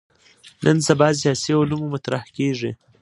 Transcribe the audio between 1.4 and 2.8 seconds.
علومو مطرح کېږي.